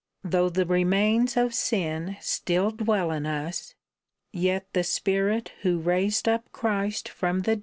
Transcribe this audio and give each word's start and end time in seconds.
Though 0.23 0.49
the 0.49 0.65
remains 0.65 1.37
of 1.37 1.53
sin 1.53 2.17
still 2.21 2.71
dwell 2.71 3.11
in 3.11 3.27
us, 3.27 3.75
yet 4.31 4.65
the 4.73 4.83
Spirit 4.83 5.51
who 5.61 5.77
raised 5.77 6.27
up 6.27 6.51
Christ 6.51 7.07
from 7.07 7.43
VOL. 7.43 7.57